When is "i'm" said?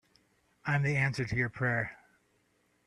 0.65-0.81